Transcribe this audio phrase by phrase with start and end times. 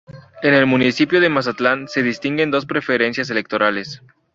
[0.41, 4.01] En el municipio de Mazatlán se distinguen dos preferencias electorales.